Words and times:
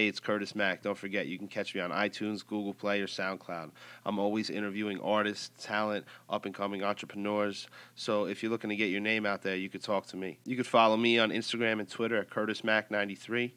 Hey, 0.00 0.08
it's 0.08 0.18
Curtis 0.18 0.54
Mack. 0.54 0.80
Don't 0.80 0.96
forget, 0.96 1.26
you 1.26 1.36
can 1.36 1.46
catch 1.46 1.74
me 1.74 1.82
on 1.82 1.90
iTunes, 1.90 2.40
Google 2.46 2.72
Play, 2.72 3.02
or 3.02 3.06
SoundCloud. 3.06 3.70
I'm 4.06 4.18
always 4.18 4.48
interviewing 4.48 4.98
artists, 5.00 5.50
talent, 5.62 6.06
up 6.30 6.46
and 6.46 6.54
coming 6.54 6.82
entrepreneurs. 6.82 7.68
So 7.96 8.24
if 8.24 8.42
you're 8.42 8.50
looking 8.50 8.70
to 8.70 8.76
get 8.76 8.88
your 8.88 9.02
name 9.02 9.26
out 9.26 9.42
there, 9.42 9.56
you 9.56 9.68
could 9.68 9.82
talk 9.82 10.06
to 10.06 10.16
me. 10.16 10.38
You 10.46 10.56
could 10.56 10.66
follow 10.66 10.96
me 10.96 11.18
on 11.18 11.28
Instagram 11.28 11.80
and 11.80 11.86
Twitter 11.86 12.16
at 12.16 12.30
Curtis 12.30 12.64
Mack 12.64 12.90
93 12.90 13.52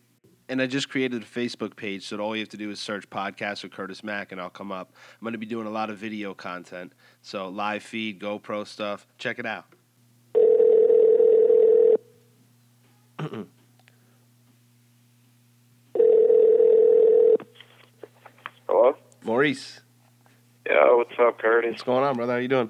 and 0.49 0.61
I 0.61 0.67
just 0.67 0.89
created 0.89 1.21
a 1.21 1.25
Facebook 1.25 1.77
page, 1.77 2.05
so 2.05 2.17
all 2.17 2.35
you 2.35 2.41
have 2.41 2.49
to 2.49 2.57
do 2.57 2.69
is 2.69 2.77
search 2.77 3.09
podcast 3.09 3.63
or 3.63 3.69
Curtis 3.69 4.03
Mack, 4.03 4.33
and 4.33 4.41
I'll 4.41 4.49
come 4.49 4.73
up. 4.73 4.91
I'm 5.13 5.23
going 5.23 5.31
to 5.31 5.37
be 5.37 5.45
doing 5.45 5.65
a 5.65 5.71
lot 5.71 5.89
of 5.89 5.97
video 5.97 6.33
content, 6.33 6.91
so 7.21 7.47
live 7.47 7.83
feed, 7.83 8.19
GoPro 8.19 8.67
stuff. 8.67 9.07
Check 9.17 9.39
it 9.39 9.45
out. 9.45 9.67
Maurice, 19.43 19.81
Yeah, 20.65 20.95
what's 20.95 21.11
up, 21.19 21.37
Curtis? 21.37 21.71
what's 21.71 21.83
going 21.83 22.01
on, 22.01 22.15
brother? 22.15 22.31
How 22.31 22.39
you 22.39 22.47
doing? 22.47 22.69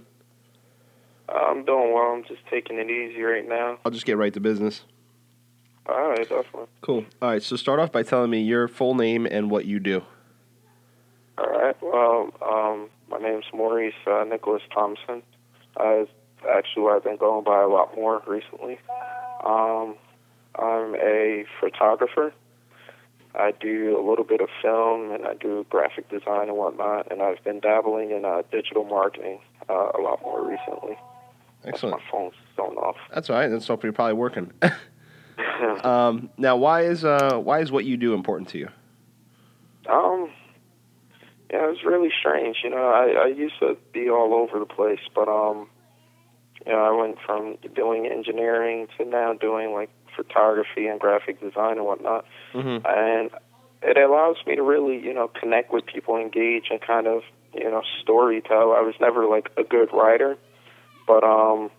I'm 1.29 1.63
doing 1.65 1.93
well. 1.93 2.13
I'm 2.13 2.23
just 2.23 2.41
taking 2.49 2.79
it 2.79 2.89
easy 2.89 3.21
right 3.21 3.47
now. 3.47 3.77
I'll 3.85 3.91
just 3.91 4.07
get 4.07 4.17
right 4.17 4.33
to 4.33 4.39
business. 4.39 4.81
All 5.85 6.09
right, 6.09 6.27
definitely. 6.27 6.65
Cool. 6.81 7.05
All 7.21 7.29
right, 7.29 7.43
so 7.43 7.57
start 7.57 7.79
off 7.79 7.91
by 7.91 8.01
telling 8.01 8.31
me 8.31 8.41
your 8.41 8.67
full 8.67 8.95
name 8.95 9.27
and 9.27 9.51
what 9.51 9.65
you 9.65 9.79
do. 9.79 10.01
All 11.37 11.45
right. 11.45 11.75
Well, 11.79 12.31
um, 12.41 12.89
my 13.07 13.19
name's 13.19 13.45
Maurice 13.53 13.93
uh, 14.07 14.23
Nicholas 14.23 14.63
Thompson. 14.73 15.21
Uh, 15.77 16.05
actually, 16.49 16.87
I've 16.91 17.03
been 17.03 17.17
going 17.17 17.43
by 17.43 17.61
a 17.61 17.67
lot 17.67 17.95
more 17.95 18.23
recently. 18.25 18.79
Um, 19.45 19.93
I'm 20.57 20.95
a 20.95 21.45
photographer. 21.59 22.33
I 23.35 23.51
do 23.51 23.97
a 23.99 24.03
little 24.07 24.25
bit 24.25 24.41
of 24.41 24.49
film 24.61 25.11
and 25.11 25.25
I 25.25 25.33
do 25.33 25.65
graphic 25.69 26.09
design 26.09 26.49
and 26.49 26.57
whatnot. 26.57 27.11
And 27.11 27.21
I've 27.21 27.43
been 27.43 27.59
dabbling 27.59 28.11
in 28.11 28.25
uh, 28.25 28.43
digital 28.51 28.83
marketing 28.83 29.39
uh, 29.69 29.91
a 29.97 30.01
lot 30.01 30.21
more 30.21 30.47
recently. 30.47 30.97
Excellent. 31.65 31.97
My 31.97 32.11
phone's 32.11 32.35
going 32.57 32.77
off. 32.77 32.97
That's 33.13 33.29
all 33.29 33.37
right. 33.37 33.47
That's 33.47 33.65
something 33.65 33.87
you're 33.87 33.93
probably 33.93 34.13
working. 34.13 34.51
um, 35.83 36.29
now, 36.37 36.55
why 36.57 36.83
is 36.83 37.03
uh, 37.03 37.39
why 37.39 37.59
is 37.59 37.71
what 37.71 37.85
you 37.85 37.97
do 37.97 38.13
important 38.13 38.49
to 38.49 38.57
you? 38.57 38.69
Um, 39.89 40.29
yeah, 41.51 41.65
it 41.65 41.69
was 41.69 41.83
really 41.85 42.11
strange. 42.19 42.57
You 42.63 42.69
know, 42.69 42.89
I, 42.89 43.25
I 43.25 43.27
used 43.27 43.59
to 43.59 43.77
be 43.93 44.09
all 44.09 44.33
over 44.33 44.59
the 44.59 44.65
place, 44.65 44.99
but 45.13 45.27
um, 45.27 45.67
you 46.65 46.71
know, 46.71 46.79
I 46.83 46.91
went 46.91 47.17
from 47.25 47.57
doing 47.75 48.07
engineering 48.07 48.87
to 48.97 49.05
now 49.05 49.33
doing 49.33 49.73
like 49.73 49.89
photography 50.15 50.87
and 50.87 50.99
graphic 50.99 51.41
design 51.41 51.77
and 51.77 51.85
whatnot, 51.85 52.25
Mm-hmm. 52.53 52.85
and 52.85 53.29
it 53.81 53.97
allows 53.97 54.37
me 54.47 54.55
to 54.55 54.63
really, 54.63 55.03
you 55.03 55.13
know, 55.13 55.27
connect 55.27 55.73
with 55.73 55.85
people, 55.85 56.15
engage, 56.15 56.67
and 56.69 56.79
kind 56.79 57.05
of, 57.05 57.23
you 57.53 57.69
know, 57.69 57.81
story 58.01 58.41
tell. 58.41 58.71
I 58.71 58.81
was 58.81 58.95
never 59.01 59.25
like 59.25 59.49
a 59.57 59.63
good 59.63 59.89
writer, 59.91 60.37
but 61.05 61.23
um, 61.23 61.69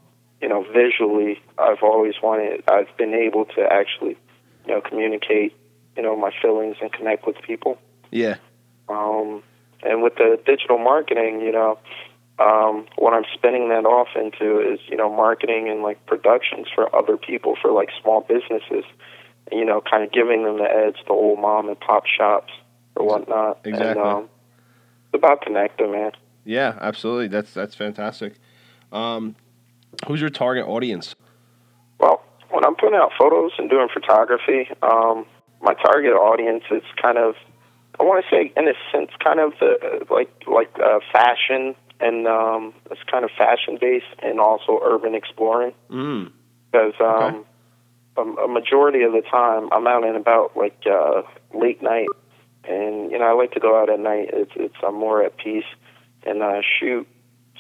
you 0.42 0.48
know, 0.48 0.64
visually, 0.72 1.40
I've 1.56 1.82
always 1.82 2.14
wanted. 2.22 2.64
I've 2.68 2.94
been 2.98 3.14
able 3.14 3.46
to 3.56 3.62
actually, 3.62 4.18
you 4.66 4.74
know, 4.74 4.80
communicate, 4.82 5.56
you 5.96 6.02
know, 6.02 6.16
my 6.16 6.30
feelings 6.42 6.76
and 6.82 6.92
connect 6.92 7.26
with 7.26 7.36
people. 7.40 7.78
Yeah. 8.10 8.36
Um, 8.88 9.42
and 9.82 10.02
with 10.02 10.16
the 10.16 10.38
digital 10.44 10.78
marketing, 10.78 11.40
you 11.40 11.52
know, 11.52 11.78
um, 12.38 12.86
what 12.96 13.14
I'm 13.14 13.24
spinning 13.32 13.68
that 13.68 13.84
off 13.84 14.08
into 14.16 14.60
is, 14.60 14.80
you 14.88 14.96
know, 14.96 15.08
marketing 15.08 15.68
and 15.68 15.82
like 15.82 16.04
productions 16.06 16.66
for 16.74 16.94
other 16.94 17.16
people, 17.16 17.56
for 17.60 17.70
like 17.70 17.90
small 18.02 18.22
businesses, 18.22 18.84
you 19.52 19.64
know, 19.64 19.80
kind 19.80 20.02
of 20.02 20.10
giving 20.10 20.44
them 20.44 20.58
the 20.58 20.64
edge, 20.64 20.96
the 21.06 21.12
old 21.12 21.38
mom 21.38 21.68
and 21.68 21.78
pop 21.78 22.06
shops 22.06 22.52
or 22.96 23.06
whatnot. 23.06 23.60
And, 23.64 23.74
Exactly. 23.74 24.02
um, 24.02 24.28
it's 25.06 25.14
about 25.14 25.42
connecting, 25.42 25.92
man. 25.92 26.12
Yeah, 26.44 26.76
absolutely. 26.80 27.28
That's 27.28 27.54
that's 27.54 27.74
fantastic. 27.74 28.34
Um, 28.92 29.36
who's 30.06 30.20
your 30.20 30.30
target 30.30 30.66
audience? 30.66 31.14
Well, 32.00 32.22
when 32.50 32.64
I'm 32.64 32.74
putting 32.74 32.96
out 32.96 33.12
photos 33.18 33.52
and 33.58 33.70
doing 33.70 33.88
photography, 33.92 34.68
um, 34.82 35.24
my 35.62 35.74
target 35.74 36.12
audience 36.12 36.64
is 36.70 36.82
kind 37.00 37.16
of, 37.16 37.34
I 37.98 38.02
want 38.02 38.24
to 38.24 38.30
say, 38.30 38.52
in 38.56 38.68
a 38.68 38.74
sense, 38.92 39.10
kind 39.22 39.40
of 39.40 39.52
the 39.60 40.04
like 40.10 40.30
like 40.46 40.70
uh, 40.84 40.98
fashion 41.12 41.76
and 42.04 42.26
um, 42.28 42.72
it's 42.90 43.00
kind 43.10 43.24
of 43.24 43.30
fashion 43.36 43.78
based 43.80 44.12
and 44.22 44.38
also 44.40 44.78
urban 44.92 45.14
exploring 45.14 45.72
Mm. 45.90 46.30
because 46.70 46.94
um, 47.00 47.44
a, 48.16 48.22
a 48.46 48.48
majority 48.48 49.02
of 49.02 49.12
the 49.12 49.22
time 49.38 49.68
I'm 49.72 49.86
out 49.86 50.04
and 50.04 50.16
about 50.16 50.56
like 50.56 50.78
uh, 50.86 51.22
late 51.62 51.80
night, 51.82 52.08
and 52.74 53.10
you 53.10 53.18
know 53.18 53.24
I 53.24 53.32
like 53.32 53.52
to 53.52 53.60
go 53.60 53.80
out 53.80 53.88
at 53.90 54.00
night. 54.00 54.26
It's 54.32 54.52
it's 54.54 54.76
I'm 54.86 54.94
more 55.06 55.22
at 55.26 55.36
peace 55.36 55.70
and 56.26 56.42
uh, 56.42 56.60
shoot. 56.78 57.06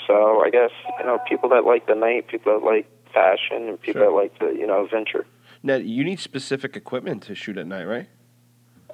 So 0.06 0.42
I 0.46 0.50
guess 0.50 0.70
you 1.00 1.06
know 1.06 1.18
people 1.28 1.48
that 1.50 1.64
like 1.64 1.86
the 1.86 1.94
night, 1.94 2.28
people 2.28 2.52
that 2.58 2.64
like 2.64 2.86
fashion, 3.12 3.68
and 3.68 3.80
people 3.80 4.02
Sure. 4.02 4.10
that 4.10 4.16
like 4.22 4.38
the 4.38 4.48
you 4.60 4.66
know 4.66 4.84
adventure. 4.84 5.26
Now, 5.62 5.76
you 5.76 6.04
need 6.04 6.20
specific 6.20 6.76
equipment 6.76 7.22
to 7.24 7.34
shoot 7.34 7.56
at 7.56 7.66
night, 7.66 7.84
right? 7.84 8.08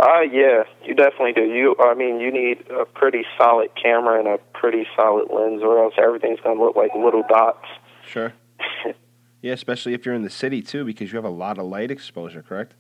Uh 0.01 0.23
yeah, 0.23 0.63
you 0.85 0.95
definitely 0.95 1.33
do. 1.35 1.43
You 1.43 1.77
I 1.79 1.95
mean 1.95 2.21
you 2.21 2.33
need 2.33 2.65
a 2.71 2.85
pretty 2.87 3.25
solid 3.37 3.71
camera 3.81 4.19
and 4.19 4.29
a 4.29 4.39
pretty 4.55 4.87
solid 4.97 5.29
lens 5.31 5.63
or 5.63 5.83
else 5.85 5.95
everything's 5.99 6.41
gonna 6.41 6.59
look 6.61 6.75
like 6.77 6.91
little 6.95 7.23
dots. 7.29 7.67
Sure. 8.07 8.33
Yeah, 9.43 9.55
especially 9.55 9.95
if 9.95 10.05
you're 10.05 10.15
in 10.15 10.23
the 10.23 10.29
city 10.29 10.61
too, 10.61 10.85
because 10.85 11.11
you 11.13 11.17
have 11.17 11.25
a 11.25 11.31
lot 11.31 11.57
of 11.59 11.65
light 11.65 11.91
exposure, 11.91 12.43
correct? 12.43 12.75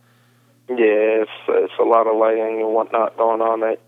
Yeah, 0.68 0.76
it's 1.24 1.30
it's 1.48 1.72
a 1.80 1.84
lot 1.84 2.06
of 2.06 2.16
lighting 2.16 2.60
and 2.60 2.74
whatnot 2.74 3.16
going 3.16 3.40
on 3.40 3.60
that 3.60 3.80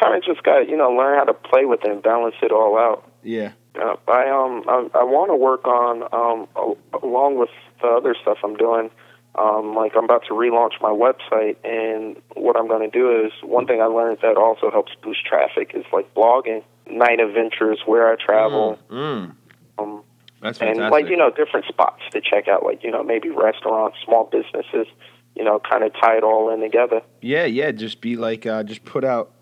kind 0.00 0.16
of 0.16 0.24
just 0.24 0.42
got 0.42 0.66
you 0.68 0.76
know 0.78 0.90
learn 0.90 1.18
how 1.18 1.24
to 1.24 1.34
play 1.34 1.66
with 1.66 1.84
it 1.84 1.90
and 1.90 2.02
balance 2.02 2.34
it 2.42 2.52
all 2.52 2.78
out. 2.78 3.10
Yeah. 3.22 3.52
Uh, 3.78 3.96
I 4.08 4.30
um 4.30 4.64
I, 4.66 5.00
I 5.00 5.04
want 5.04 5.30
to 5.30 5.36
work 5.36 5.66
on 5.66 6.04
um 6.12 6.48
a- 6.56 7.06
along 7.06 7.38
with 7.38 7.50
the 7.82 7.88
other 7.88 8.14
stuff 8.20 8.38
I'm 8.42 8.56
doing. 8.56 8.90
Um, 9.38 9.74
like 9.74 9.92
I'm 9.96 10.04
about 10.04 10.24
to 10.28 10.34
relaunch 10.34 10.80
my 10.80 10.90
website, 10.90 11.56
and 11.64 12.16
what 12.34 12.56
I'm 12.56 12.68
going 12.68 12.90
to 12.90 12.98
do 12.98 13.24
is 13.26 13.32
one 13.42 13.66
thing 13.66 13.82
I 13.82 13.86
learned 13.86 14.18
that 14.22 14.36
also 14.36 14.70
helps 14.70 14.92
boost 15.02 15.26
traffic 15.26 15.72
is 15.74 15.84
like 15.92 16.12
blogging, 16.14 16.62
night 16.90 17.20
adventures, 17.20 17.80
where 17.84 18.10
I 18.10 18.16
travel, 18.16 18.78
Mm. 18.90 19.34
um, 19.78 20.02
That's 20.40 20.60
and 20.60 20.78
like 20.78 21.08
you 21.08 21.16
know 21.16 21.30
different 21.30 21.66
spots 21.66 22.00
to 22.12 22.20
check 22.22 22.48
out, 22.48 22.62
like 22.64 22.82
you 22.82 22.90
know 22.90 23.02
maybe 23.02 23.28
restaurants, 23.28 23.98
small 24.04 24.24
businesses, 24.24 24.86
you 25.34 25.44
know, 25.44 25.58
kind 25.58 25.84
of 25.84 25.92
tie 26.00 26.16
it 26.16 26.24
all 26.24 26.50
in 26.52 26.60
together. 26.60 27.02
Yeah, 27.20 27.44
yeah. 27.44 27.70
Just 27.72 28.00
be 28.00 28.16
like, 28.16 28.46
uh, 28.46 28.62
just 28.62 28.84
put 28.86 29.04
out, 29.04 29.32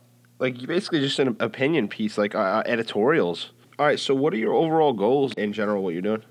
like, 0.40 0.58
basically 0.66 1.00
just 1.00 1.20
an 1.20 1.36
opinion 1.38 1.86
piece, 1.86 2.18
like 2.18 2.34
uh, 2.34 2.38
uh, 2.38 2.62
editorials. 2.66 3.52
All 3.78 3.86
right. 3.86 3.98
So, 4.00 4.12
what 4.14 4.34
are 4.34 4.38
your 4.38 4.54
overall 4.54 4.92
goals 4.92 5.32
in 5.34 5.52
general? 5.52 5.84
What 5.84 5.92
you're 5.92 6.02
doing? 6.02 6.24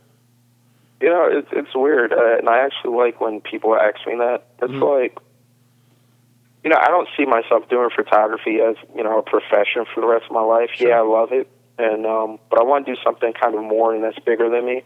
You 1.02 1.10
know, 1.10 1.28
it's 1.30 1.50
it's 1.52 1.76
weird, 1.76 2.14
uh, 2.14 2.38
and 2.38 2.48
I 2.48 2.60
actually 2.66 2.96
like 2.96 3.20
when 3.20 3.42
people 3.42 3.76
ask 3.76 4.06
me 4.08 4.16
that. 4.18 4.44
It's 4.62 4.72
Mhm. 4.72 5.02
like, 5.02 5.18
you 6.64 6.70
know, 6.70 6.78
I 6.80 6.88
don't 6.88 7.10
see 7.18 7.26
myself 7.26 7.68
doing 7.68 7.90
photography 7.90 8.62
as 8.62 8.76
you 8.96 9.04
know 9.04 9.20
a 9.20 9.24
profession 9.24 9.86
for 9.94 10.02
the 10.02 10.08
rest 10.08 10.26
of 10.26 10.32
my 10.32 10.42
life. 10.44 10.70
Sure. 10.72 10.90
Yeah, 10.90 11.00
I 11.00 11.02
love 11.02 11.32
it, 11.34 11.48
and 11.78 12.06
um, 12.06 12.40
but 12.50 12.60
I 12.60 12.64
want 12.64 12.86
to 12.86 12.96
do 12.96 13.02
something 13.04 13.34
kind 13.34 13.56
of 13.56 13.64
more 13.64 13.94
and 13.94 14.04
that's 14.04 14.20
bigger 14.20 14.50
than 14.50 14.66
me, 14.66 14.84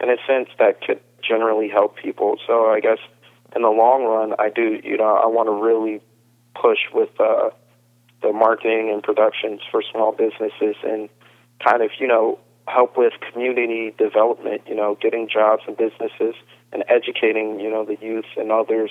in 0.00 0.10
a 0.10 0.16
sense 0.26 0.48
that 0.58 0.80
could 0.80 1.00
generally 1.22 1.68
help 1.68 1.96
people. 1.96 2.38
So 2.46 2.70
I 2.70 2.78
guess 2.80 2.98
in 3.56 3.62
the 3.62 3.70
long 3.70 4.04
run, 4.04 4.34
I 4.38 4.50
do. 4.50 4.80
You 4.84 4.96
know, 4.96 5.16
I 5.16 5.26
want 5.26 5.48
to 5.48 5.52
really 5.52 6.00
push 6.54 6.78
with 6.94 7.10
uh, 7.20 7.50
the 8.22 8.32
marketing 8.32 8.90
and 8.92 9.02
productions 9.02 9.60
for 9.70 9.82
small 9.82 10.12
businesses 10.12 10.76
and 10.84 11.08
kind 11.64 11.82
of 11.82 11.90
you 11.98 12.06
know 12.06 12.38
help 12.68 12.96
with 12.96 13.12
community 13.32 13.94
development, 13.98 14.62
you 14.66 14.74
know, 14.74 14.96
getting 15.00 15.28
jobs 15.28 15.62
and 15.66 15.76
businesses 15.76 16.34
and 16.72 16.84
educating, 16.88 17.60
you 17.60 17.70
know, 17.70 17.84
the 17.84 17.96
youth 18.00 18.26
and 18.36 18.52
others 18.52 18.90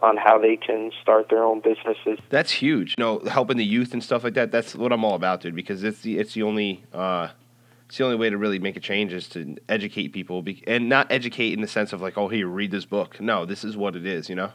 on 0.00 0.16
how 0.16 0.38
they 0.38 0.56
can 0.56 0.92
start 1.00 1.28
their 1.30 1.42
own 1.42 1.60
businesses. 1.60 2.18
That's 2.28 2.52
huge. 2.52 2.94
You 2.98 3.04
know, 3.04 3.18
helping 3.20 3.56
the 3.56 3.64
youth 3.64 3.92
and 3.92 4.02
stuff 4.02 4.24
like 4.24 4.34
that. 4.34 4.52
That's 4.52 4.74
what 4.74 4.92
I'm 4.92 5.04
all 5.04 5.14
about, 5.14 5.40
dude. 5.40 5.54
Because 5.54 5.82
it's 5.82 6.00
the 6.00 6.18
it's 6.18 6.34
the 6.34 6.42
only 6.42 6.84
uh, 6.92 7.28
it's 7.86 7.98
the 7.98 8.04
only 8.04 8.16
way 8.16 8.30
to 8.30 8.36
really 8.36 8.58
make 8.58 8.76
a 8.76 8.80
change 8.80 9.12
is 9.12 9.28
to 9.30 9.56
educate 9.68 10.08
people, 10.08 10.42
be, 10.42 10.62
and 10.66 10.88
not 10.88 11.10
educate 11.10 11.52
in 11.52 11.60
the 11.60 11.68
sense 11.68 11.92
of 11.92 12.02
like, 12.02 12.18
oh, 12.18 12.28
here, 12.28 12.46
read 12.46 12.70
this 12.70 12.84
book. 12.84 13.20
No, 13.20 13.46
this 13.46 13.64
is 13.64 13.76
what 13.76 13.96
it 13.96 14.06
is. 14.06 14.28
You 14.28 14.34
know. 14.34 14.52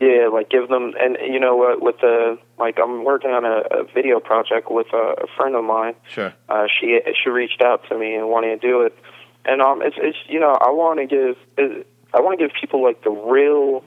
Yeah, 0.00 0.28
like 0.32 0.48
give 0.48 0.68
them, 0.68 0.94
and 0.98 1.18
you 1.20 1.38
know 1.38 1.56
what, 1.56 1.82
with 1.82 1.98
the 2.00 2.38
like, 2.58 2.78
I'm 2.82 3.04
working 3.04 3.32
on 3.32 3.44
a, 3.44 3.80
a 3.80 3.84
video 3.84 4.18
project 4.18 4.70
with 4.70 4.86
a, 4.94 5.24
a 5.24 5.26
friend 5.36 5.54
of 5.54 5.62
mine. 5.62 5.94
Sure. 6.08 6.32
Uh, 6.48 6.66
she 6.80 6.98
she 7.22 7.28
reached 7.28 7.60
out 7.60 7.86
to 7.90 7.98
me 7.98 8.14
and 8.14 8.30
wanted 8.30 8.62
to 8.62 8.66
do 8.66 8.80
it, 8.80 8.96
and 9.44 9.60
um, 9.60 9.82
it's 9.82 9.96
it's 9.98 10.16
you 10.26 10.40
know 10.40 10.52
I 10.58 10.70
want 10.70 11.00
to 11.00 11.06
give 11.06 11.36
I 12.14 12.20
want 12.20 12.38
to 12.38 12.48
give 12.48 12.56
people 12.58 12.82
like 12.82 13.04
the 13.04 13.10
real 13.10 13.84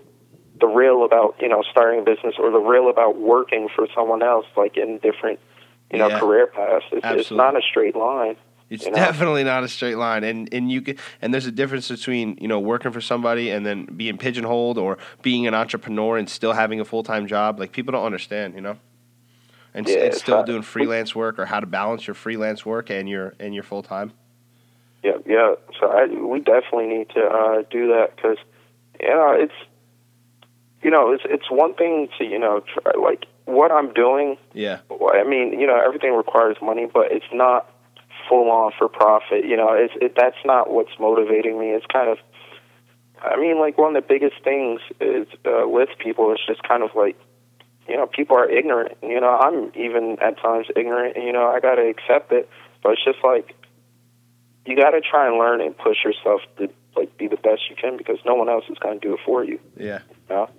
the 0.59 0.67
real 0.67 1.03
about 1.03 1.35
you 1.41 1.49
know 1.49 1.63
starting 1.71 2.01
a 2.01 2.03
business 2.03 2.35
or 2.37 2.51
the 2.51 2.59
real 2.59 2.91
about 2.91 3.17
working 3.19 3.67
for 3.75 3.87
someone 3.95 4.21
else 4.21 4.45
like 4.55 4.77
in 4.77 4.99
different 4.99 5.39
you 5.91 5.97
know 5.97 6.09
Yeah. 6.09 6.19
career 6.19 6.45
paths. 6.45 6.85
It's, 6.91 7.05
it's 7.05 7.31
not 7.31 7.57
a 7.57 7.61
straight 7.67 7.95
line. 7.95 8.35
It's 8.73 8.85
you 8.85 8.91
know? 8.91 8.97
definitely 8.97 9.43
not 9.43 9.63
a 9.63 9.67
straight 9.67 9.97
line, 9.97 10.23
and 10.23 10.51
and 10.51 10.71
you 10.71 10.81
can 10.81 10.97
and 11.21 11.31
there's 11.31 11.45
a 11.45 11.51
difference 11.51 11.89
between 11.89 12.37
you 12.41 12.47
know 12.47 12.59
working 12.59 12.91
for 12.91 13.01
somebody 13.01 13.51
and 13.51 13.63
then 13.63 13.85
being 13.85 14.17
pigeonholed 14.17 14.79
or 14.79 14.97
being 15.21 15.45
an 15.45 15.53
entrepreneur 15.53 16.17
and 16.17 16.27
still 16.27 16.53
having 16.53 16.79
a 16.79 16.85
full 16.85 17.03
time 17.03 17.27
job. 17.27 17.59
Like 17.59 17.71
people 17.71 17.91
don't 17.91 18.05
understand, 18.05 18.55
you 18.55 18.61
know, 18.61 18.77
and, 19.75 19.87
Yeah, 19.87 20.05
and 20.05 20.13
still 20.15 20.37
not- 20.37 20.47
doing 20.47 20.63
freelance 20.63 21.15
work 21.15 21.37
or 21.37 21.45
how 21.45 21.59
to 21.59 21.67
balance 21.67 22.07
your 22.07 22.15
freelance 22.15 22.65
work 22.65 22.89
and 22.89 23.07
your 23.07 23.35
and 23.39 23.53
your 23.53 23.63
full 23.63 23.83
time. 23.83 24.11
Yeah, 25.03 25.17
yeah. 25.27 25.53
So 25.79 25.91
I, 25.91 26.05
we 26.07 26.39
definitely 26.39 26.87
need 26.87 27.09
to 27.09 27.21
uh, 27.21 27.63
do 27.69 27.89
that 27.89 28.15
because, 28.15 28.37
you 28.99 29.09
know, 29.09 29.33
it's, 29.37 29.53
you 30.81 30.89
know, 30.89 31.11
it's 31.11 31.23
it's 31.25 31.51
one 31.51 31.75
thing 31.75 32.07
to 32.17 32.25
you 32.25 32.39
know 32.39 32.61
try, 32.61 32.93
like 32.99 33.25
what 33.45 33.71
I'm 33.71 33.93
doing. 33.93 34.37
Yeah, 34.53 34.79
I 34.89 35.23
mean, 35.25 35.59
you 35.59 35.67
know, 35.67 35.79
everything 35.79 36.13
requires 36.15 36.57
money, 36.59 36.87
but 36.91 37.11
it's 37.11 37.31
not 37.31 37.69
full 38.33 38.49
on 38.49 38.71
for 38.77 38.87
profit. 38.87 39.45
You 39.45 39.55
know, 39.57 39.73
it's 39.73 39.93
it, 40.01 40.15
that's 40.15 40.41
not 40.43 40.71
what's 40.71 40.97
motivating 40.99 41.59
me. 41.59 41.67
It's 41.67 41.85
kind 41.85 42.09
of, 42.09 42.17
I 43.21 43.37
mean, 43.39 43.59
like 43.59 43.77
one 43.77 43.95
of 43.95 44.01
the 44.01 44.07
biggest 44.07 44.43
things 44.43 44.81
is 44.99 45.27
uh, 45.45 45.67
with 45.67 45.89
people 45.99 46.33
is 46.33 46.39
just 46.47 46.63
kind 46.63 46.81
of 46.81 46.89
like, 46.95 47.15
you 47.87 47.95
know, 47.95 48.07
people 48.07 48.35
are 48.35 48.49
ignorant. 48.49 48.97
You 49.03 49.21
know, 49.21 49.29
I'm 49.29 49.71
even 49.75 50.17
at 50.19 50.39
times 50.39 50.67
ignorant. 50.75 51.17
You 51.17 51.31
know, 51.31 51.47
I 51.47 51.59
got 51.59 51.75
to 51.75 51.87
accept 51.87 52.31
it, 52.31 52.49
but 52.81 52.93
it's 52.93 53.05
just 53.05 53.19
like 53.23 53.55
you 54.65 54.75
got 54.75 54.91
to 54.91 55.01
try 55.01 55.27
and 55.27 55.37
learn 55.37 55.61
and 55.61 55.77
push 55.77 55.97
yourself 56.03 56.41
to 56.57 56.69
like 56.95 57.15
be 57.17 57.27
the 57.27 57.37
best 57.37 57.69
you 57.69 57.75
can 57.75 57.97
because 57.97 58.17
no 58.25 58.33
one 58.33 58.49
else 58.49 58.65
is 58.69 58.77
going 58.79 58.99
to 58.99 59.07
do 59.07 59.13
it 59.13 59.19
for 59.25 59.43
you. 59.43 59.59
yeah, 59.77 59.99
You 60.29 60.35
know? 60.35 60.49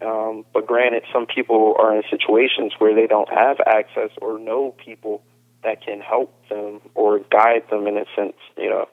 Um, 0.00 0.44
but 0.52 0.66
granted, 0.66 1.04
some 1.12 1.26
people 1.26 1.76
are 1.78 1.94
in 1.94 2.02
situations 2.10 2.72
where 2.78 2.94
they 2.94 3.06
don't 3.06 3.28
have 3.28 3.58
access 3.66 4.10
or 4.20 4.38
know 4.38 4.74
people 4.84 5.22
that 5.64 5.84
can 5.84 6.00
help 6.00 6.32
them 6.48 6.80
or 6.94 7.20
guide 7.30 7.64
them 7.70 7.86
in 7.86 7.96
a 7.96 8.04
sense, 8.16 8.36
you 8.56 8.68
know. 8.68 8.86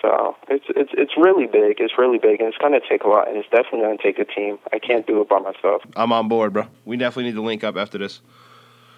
So 0.00 0.36
it's 0.48 0.64
it's 0.68 0.90
it's 0.94 1.12
really 1.16 1.46
big. 1.46 1.76
It's 1.78 1.94
really 1.96 2.18
big, 2.18 2.40
and 2.40 2.48
it's 2.48 2.58
going 2.58 2.72
to 2.72 2.80
take 2.88 3.04
a 3.04 3.08
lot, 3.08 3.28
and 3.28 3.36
it's 3.36 3.48
definitely 3.50 3.80
going 3.80 3.98
to 3.98 4.02
take 4.02 4.18
a 4.18 4.24
team. 4.24 4.58
I 4.72 4.78
can't 4.78 5.06
do 5.06 5.20
it 5.20 5.28
by 5.28 5.38
myself. 5.38 5.82
I'm 5.94 6.12
on 6.12 6.28
board, 6.28 6.52
bro. 6.52 6.66
We 6.84 6.96
definitely 6.96 7.30
need 7.30 7.36
to 7.36 7.42
link 7.42 7.62
up 7.62 7.76
after 7.76 7.98
this. 7.98 8.20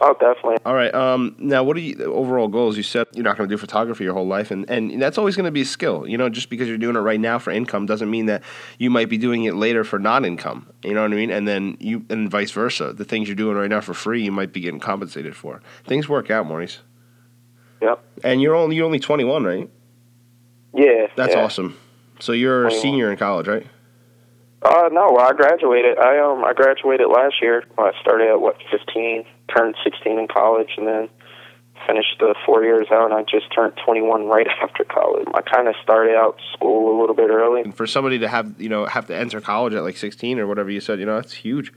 Oh, 0.00 0.12
definitely. 0.14 0.56
All 0.66 0.74
right. 0.74 0.92
Um, 0.94 1.36
now, 1.38 1.62
what 1.62 1.76
are 1.76 1.80
you 1.80 1.96
overall 2.04 2.48
goals? 2.48 2.76
You 2.76 2.82
said 2.82 3.06
you're 3.12 3.24
not 3.24 3.36
going 3.36 3.48
to 3.48 3.54
do 3.54 3.58
photography 3.58 4.04
your 4.04 4.12
whole 4.12 4.26
life, 4.26 4.50
and, 4.50 4.68
and 4.68 5.00
that's 5.00 5.18
always 5.18 5.36
going 5.36 5.44
to 5.44 5.52
be 5.52 5.62
a 5.62 5.66
skill. 5.66 6.06
You 6.06 6.18
know, 6.18 6.28
just 6.28 6.50
because 6.50 6.68
you're 6.68 6.78
doing 6.78 6.96
it 6.96 7.00
right 7.00 7.20
now 7.20 7.38
for 7.38 7.52
income 7.52 7.86
doesn't 7.86 8.10
mean 8.10 8.26
that 8.26 8.42
you 8.78 8.90
might 8.90 9.08
be 9.08 9.16
doing 9.18 9.44
it 9.44 9.54
later 9.54 9.84
for 9.84 9.98
non-income. 9.98 10.70
You 10.82 10.94
know 10.94 11.02
what 11.02 11.12
I 11.12 11.16
mean? 11.16 11.30
And 11.30 11.46
then 11.46 11.76
you, 11.80 12.04
and 12.10 12.30
vice 12.30 12.50
versa. 12.50 12.92
The 12.92 13.04
things 13.04 13.28
you're 13.28 13.36
doing 13.36 13.56
right 13.56 13.70
now 13.70 13.80
for 13.80 13.94
free, 13.94 14.22
you 14.22 14.32
might 14.32 14.52
be 14.52 14.60
getting 14.60 14.80
compensated 14.80 15.36
for. 15.36 15.62
Things 15.86 16.08
work 16.08 16.30
out, 16.30 16.46
Maurice. 16.46 16.80
Yep. 17.80 18.02
And 18.24 18.42
you're 18.42 18.54
only 18.54 18.76
you're 18.76 18.86
only 18.86 19.00
21, 19.00 19.44
right? 19.44 19.70
Yeah. 20.74 21.06
That's 21.16 21.34
yeah. 21.34 21.44
awesome. 21.44 21.78
So 22.18 22.32
you're 22.32 22.66
a 22.66 22.70
senior 22.70 23.10
in 23.10 23.18
college, 23.18 23.46
right? 23.46 23.66
Uh, 24.64 24.88
no, 24.90 25.16
I 25.18 25.32
graduated. 25.34 25.98
I 25.98 26.18
um, 26.18 26.42
I 26.44 26.54
graduated 26.54 27.08
last 27.08 27.34
year. 27.42 27.64
I 27.76 27.92
started 28.00 28.28
at 28.30 28.40
what, 28.40 28.56
15, 28.70 29.24
turned 29.54 29.74
16 29.84 30.18
in 30.18 30.26
college, 30.26 30.70
and 30.78 30.86
then 30.86 31.08
finished 31.86 32.16
the 32.18 32.34
four 32.46 32.64
years 32.64 32.86
out. 32.90 33.10
And 33.10 33.14
I 33.14 33.22
just 33.22 33.52
turned 33.54 33.74
21 33.84 34.26
right 34.28 34.46
after 34.62 34.84
college. 34.84 35.28
I 35.34 35.42
kind 35.42 35.68
of 35.68 35.74
started 35.82 36.14
out 36.16 36.38
school 36.54 36.96
a 36.96 37.00
little 37.00 37.14
bit 37.14 37.28
early. 37.28 37.60
And 37.60 37.76
for 37.76 37.86
somebody 37.86 38.18
to 38.20 38.28
have 38.28 38.58
you 38.58 38.70
know 38.70 38.86
have 38.86 39.06
to 39.08 39.16
enter 39.16 39.40
college 39.40 39.74
at 39.74 39.82
like 39.82 39.98
16 39.98 40.38
or 40.38 40.46
whatever 40.46 40.70
you 40.70 40.80
said, 40.80 40.98
you 40.98 41.06
know, 41.06 41.16
that's 41.16 41.34
huge. 41.34 41.72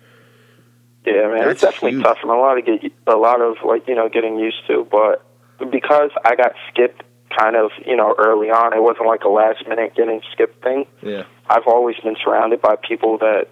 Yeah, 1.06 1.28
man, 1.28 1.50
it's 1.50 1.62
That's 1.62 1.76
definitely 1.76 1.92
huge. 2.00 2.04
tough, 2.04 2.18
and 2.22 2.32
a 2.32 2.36
lot 2.36 2.58
of 2.58 2.66
get 2.66 2.92
a 3.08 3.16
lot 3.16 3.42
of 3.42 3.58
like 3.66 3.88
you 3.88 3.96
know 3.96 4.10
getting 4.10 4.38
used 4.40 4.66
to. 4.68 4.86
But 4.90 5.24
because 5.72 6.12
I 6.26 6.36
got 6.36 6.54
skipped 6.72 7.02
kind 7.38 7.56
of 7.56 7.72
you 7.86 7.96
know 7.96 8.14
early 8.18 8.50
on, 8.50 8.74
it 8.74 8.82
wasn't 8.82 9.08
like 9.08 9.24
a 9.24 9.30
last 9.30 9.66
minute 9.68 9.96
getting 9.96 10.22
skipped 10.34 10.62
thing. 10.64 10.86
Yeah. 11.02 11.24
I've 11.50 11.68
always 11.68 11.96
been 12.04 12.16
surrounded 12.24 12.62
by 12.62 12.76
people 12.76 13.18
that 13.20 13.48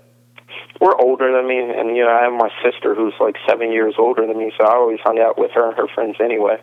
were 0.81 0.99
older 1.01 1.31
than 1.31 1.47
me, 1.47 1.59
and 1.59 1.95
you 1.95 2.03
know 2.03 2.11
I 2.11 2.23
have 2.23 2.33
my 2.33 2.49
sister 2.63 2.93
who's 2.95 3.13
like 3.19 3.35
seven 3.47 3.71
years 3.71 3.95
older 3.97 4.25
than 4.27 4.37
me, 4.37 4.51
so 4.57 4.65
I 4.65 4.75
always 4.75 4.99
hung 5.03 5.19
out 5.19 5.37
with 5.37 5.51
her 5.51 5.67
and 5.69 5.77
her 5.77 5.87
friends 5.93 6.17
anyway. 6.19 6.57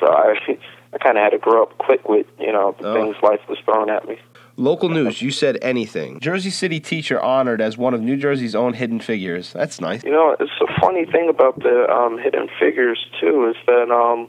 So 0.00 0.06
I 0.08 0.34
I 0.94 0.98
kind 0.98 1.18
of 1.18 1.24
had 1.24 1.30
to 1.30 1.38
grow 1.38 1.62
up 1.64 1.76
quick 1.78 2.08
with 2.08 2.26
you 2.38 2.52
know 2.52 2.74
the 2.78 2.88
Oh. 2.88 2.94
things 2.94 3.16
life 3.22 3.40
was 3.48 3.58
throwing 3.64 3.90
at 3.90 4.06
me. 4.08 4.18
Local 4.56 4.88
news, 4.88 5.20
you 5.20 5.32
said 5.32 5.58
anything. 5.62 6.20
Jersey 6.20 6.50
City 6.50 6.78
teacher 6.78 7.20
honored 7.20 7.60
as 7.60 7.76
one 7.76 7.92
of 7.92 8.00
New 8.00 8.16
Jersey's 8.16 8.54
own 8.54 8.72
hidden 8.74 9.00
figures. 9.00 9.52
That's 9.52 9.80
nice. 9.80 10.04
You 10.04 10.12
know, 10.12 10.36
it's 10.38 10.52
a 10.60 10.80
funny 10.80 11.04
thing 11.06 11.28
about 11.28 11.58
the 11.58 11.90
um, 11.92 12.18
Hidden 12.18 12.48
Figures 12.60 13.04
too 13.20 13.48
is 13.50 13.56
that 13.66 13.90
um, 13.90 14.28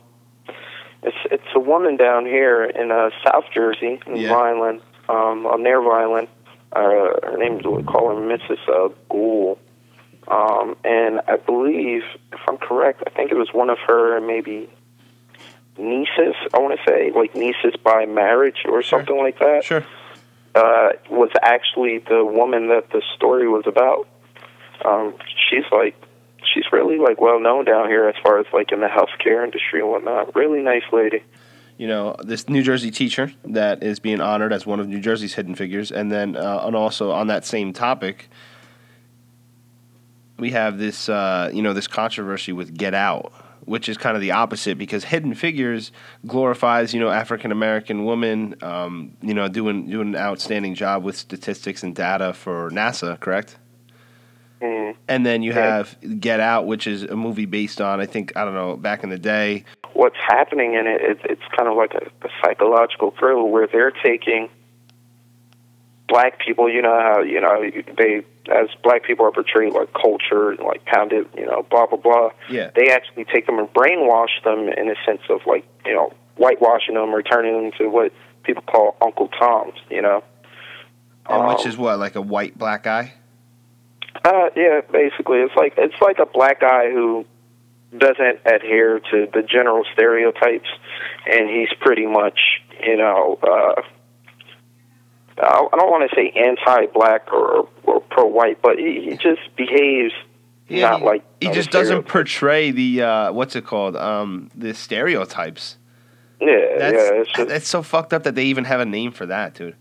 it's 1.03 1.15
it's 1.31 1.43
a 1.55 1.59
woman 1.59 1.95
down 1.95 2.25
here 2.25 2.63
in 2.63 2.91
uh, 2.91 3.11
South 3.23 3.45
Jersey 3.53 3.99
in 4.07 4.15
Yeah. 4.15 4.29
Vineland, 4.35 4.81
um, 5.09 5.45
on 5.45 5.63
near 5.63 5.81
Vineland. 5.81 6.27
Uh, 6.71 7.13
her 7.23 7.37
name 7.37 7.59
is 7.59 7.65
we 7.65 7.83
call 7.83 8.09
her 8.09 8.15
Mrs. 8.15 8.57
Uh, 8.67 8.93
Gould, 9.09 9.59
um, 10.27 10.75
and 10.83 11.21
I 11.27 11.37
believe, 11.37 12.03
if 12.33 12.39
I'm 12.49 12.57
correct, 12.57 13.03
I 13.07 13.11
think 13.11 13.31
it 13.31 13.35
was 13.37 13.49
one 13.53 13.69
of 13.69 13.77
her 13.87 14.19
maybe 14.19 14.69
nieces. 15.77 16.35
I 16.53 16.59
want 16.59 16.77
to 16.77 16.83
say 16.91 17.11
like 17.15 17.35
nieces 17.35 17.75
by 17.83 18.05
marriage 18.05 18.63
or 18.65 18.81
Sure. 18.81 18.99
something 18.99 19.17
like 19.17 19.39
that 19.39 19.63
Sure. 19.63 19.83
uh, 20.55 20.89
was 21.09 21.29
actually 21.41 21.99
the 21.99 22.25
woman 22.25 22.69
that 22.69 22.89
the 22.91 23.01
story 23.15 23.47
was 23.47 23.63
about. 23.67 24.07
Um, 24.83 25.13
she's 25.49 25.65
like, 25.71 25.95
she's 26.53 26.65
really 26.71 26.97
like 26.97 27.21
well 27.21 27.39
known 27.39 27.65
down 27.65 27.87
here 27.87 28.07
as 28.07 28.15
far 28.23 28.39
as 28.39 28.45
like 28.53 28.71
in 28.71 28.81
the 28.81 28.87
healthcare 28.87 29.43
industry 29.43 29.79
and 29.81 29.89
whatnot. 29.89 30.35
Really 30.35 30.61
nice 30.61 30.83
lady. 30.91 31.23
You 31.77 31.87
know, 31.87 32.15
this 32.23 32.47
New 32.47 32.63
Jersey 32.63 32.89
teacher 32.89 33.33
that 33.43 33.83
is 33.83 33.99
being 33.99 34.21
honored 34.21 34.53
as 34.53 34.65
one 34.65 34.79
of 34.79 34.87
New 34.87 35.01
Jersey's 35.01 35.33
hidden 35.33 35.55
figures. 35.55 35.91
And 35.91 36.11
then, 36.11 36.37
uh, 36.37 36.63
and 36.63 36.75
also 36.75 37.11
on 37.11 37.27
that 37.27 37.45
same 37.45 37.73
topic, 37.73 38.29
we 40.37 40.51
have 40.51 40.77
this, 40.77 41.09
uh, 41.09 41.49
you 41.53 41.61
know, 41.61 41.73
this 41.73 41.87
controversy 41.87 42.53
with 42.53 42.77
Get 42.77 42.93
Out, 42.93 43.33
which 43.65 43.89
is 43.89 43.97
kind 43.97 44.15
of 44.15 44.21
the 44.21 44.31
opposite 44.31 44.77
because 44.77 45.05
Hidden 45.05 45.35
Figures 45.35 45.91
glorifies, 46.25 46.93
you 46.93 46.99
know, 46.99 47.09
African 47.09 47.51
American 47.51 48.05
women, 48.05 48.55
um, 48.61 49.15
you 49.21 49.33
know, 49.33 49.47
doing 49.47 49.89
doing 49.89 50.09
an 50.09 50.15
outstanding 50.15 50.75
job 50.75 51.03
with 51.03 51.15
statistics 51.15 51.83
and 51.83 51.95
data 51.95 52.33
for 52.33 52.69
NASA, 52.71 53.19
correct? 53.19 53.57
Mm. 54.61 54.95
And 55.07 55.25
then 55.25 55.43
you 55.43 55.53
have 55.53 55.97
Get 56.19 56.39
Out, 56.39 56.65
which 56.65 56.87
is 56.87 57.03
a 57.03 57.15
movie 57.15 57.45
based 57.45 57.81
on, 57.81 57.99
I 57.99 58.05
think, 58.05 58.35
I 58.35 58.45
don't 58.45 58.53
know, 58.53 58.77
back 58.77 59.03
in 59.03 59.09
the 59.09 59.19
day. 59.19 59.65
What's 59.95 60.17
happening 60.17 60.73
in 60.73 60.87
it? 60.87 61.01
it 61.01 61.17
it's 61.23 61.41
kind 61.57 61.69
of 61.69 61.75
like 61.77 61.93
a, 61.93 62.05
a 62.25 62.29
psychological 62.43 63.11
thriller 63.17 63.43
where 63.45 63.65
they're 63.65 63.91
taking 63.91 64.49
black 66.07 66.39
people. 66.39 66.69
You 66.69 66.81
know 66.81 66.99
how 66.99 67.21
you 67.21 67.39
know 67.41 67.61
they 67.97 68.25
as 68.51 68.67
black 68.83 69.03
people 69.05 69.25
are 69.25 69.31
portrayed 69.31 69.73
like 69.73 69.93
culture 69.93 70.51
and 70.51 70.59
like 70.59 70.83
pounded. 70.85 71.27
You 71.37 71.45
know, 71.45 71.65
blah 71.69 71.85
blah 71.87 71.97
blah. 71.97 72.29
Yeah. 72.49 72.71
they 72.75 72.91
actually 72.91 73.25
take 73.25 73.45
them 73.45 73.57
and 73.57 73.67
brainwash 73.73 74.43
them 74.43 74.67
in 74.69 74.89
a 74.89 74.95
sense 75.05 75.21
of 75.29 75.41
like 75.45 75.65
you 75.85 75.93
know 75.93 76.11
whitewashing 76.37 76.95
them 76.95 77.15
or 77.15 77.21
turning 77.21 77.53
them 77.53 77.65
into 77.71 77.89
what 77.89 78.11
people 78.43 78.63
call 78.63 78.97
Uncle 79.01 79.29
Toms. 79.29 79.79
You 79.89 80.01
know, 80.01 80.23
And 81.29 81.47
which 81.47 81.65
Um, 81.65 81.67
is 81.67 81.77
what, 81.77 81.99
like 81.99 82.15
a 82.15 82.21
white 82.21 82.57
black 82.57 82.83
guy? 82.83 83.13
uh, 84.25 84.49
yeah, 84.55 84.81
basically 84.91 85.39
it's 85.39 85.55
like 85.55 85.73
it's 85.77 85.99
like 86.01 86.19
a 86.19 86.25
black 86.25 86.59
guy 86.61 86.91
who 86.91 87.25
doesn't 87.97 88.39
adhere 88.45 88.99
to 88.99 89.27
the 89.33 89.41
general 89.41 89.83
stereotypes, 89.93 90.67
and 91.25 91.49
he's 91.49 91.69
pretty 91.79 92.05
much 92.05 92.39
you 92.85 92.97
know. 92.97 93.39
uh 93.41 93.81
I 95.37 95.67
don't 95.73 95.91
want 95.91 96.09
to 96.09 96.15
say 96.15 96.29
anti-black 96.29 97.33
or, 97.33 97.67
or 97.83 97.99
pro-white, 97.99 98.61
but 98.61 98.77
he, 98.79 99.01
he 99.09 99.17
just 99.17 99.41
behaves 99.57 100.13
not 100.69 100.99
he, 100.99 101.05
like 101.05 101.23
he 101.41 101.51
just 101.51 101.71
doesn't 101.71 102.03
portray 102.03 102.71
the 102.71 103.01
uh, 103.01 103.31
what's 103.31 103.55
it 103.55 103.65
called? 103.65 103.95
Um, 103.95 104.49
the 104.55 104.73
stereotypes. 104.73 105.77
Yeah, 106.41 106.77
That's 106.77 106.93
yeah, 106.93 107.21
it's 107.21 107.31
just 107.31 107.49
that's 107.49 107.67
so 107.67 107.83
fucked 107.83 108.13
up 108.13 108.23
that 108.23 108.35
they 108.35 108.45
even 108.45 108.65
have 108.65 108.79
a 108.79 108.85
name 108.85 109.11
for 109.11 109.25
that, 109.27 109.53
dude. 109.53 109.75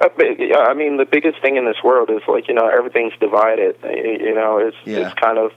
Yeah, 0.00 0.58
I 0.58 0.74
mean, 0.74 0.96
the 0.96 1.04
biggest 1.04 1.40
thing 1.42 1.56
in 1.56 1.64
this 1.64 1.76
world 1.82 2.10
is 2.10 2.22
like 2.28 2.48
you 2.48 2.54
know 2.54 2.66
everything's 2.68 3.12
divided. 3.20 3.76
You 3.82 4.18
you 4.20 4.34
know, 4.34 4.58
it's 4.58 4.76
Yeah. 4.84 5.06
it's 5.06 5.14
kind 5.20 5.38
of 5.38 5.52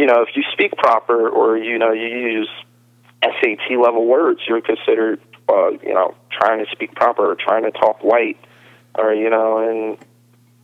you 0.00 0.06
know 0.06 0.22
if 0.22 0.34
you 0.34 0.42
speak 0.52 0.72
proper 0.78 1.28
or 1.28 1.58
you 1.58 1.78
know 1.78 1.92
you 1.92 2.06
use 2.06 2.48
SAT 3.22 3.78
level 3.78 4.06
words, 4.06 4.40
you're 4.48 4.62
considered 4.62 5.20
uh, 5.48 5.70
you 5.82 5.92
know 5.92 6.14
trying 6.32 6.64
to 6.64 6.70
speak 6.72 6.94
proper 6.94 7.30
or 7.30 7.34
trying 7.34 7.64
to 7.64 7.70
talk 7.70 8.02
white, 8.02 8.38
or 8.96 9.12
you 9.12 9.28
know, 9.28 9.58
and 9.58 9.98